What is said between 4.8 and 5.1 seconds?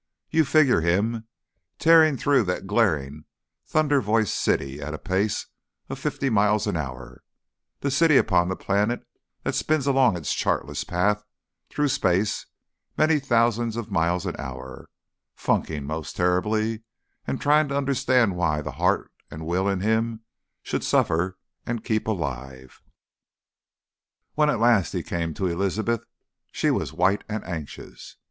at a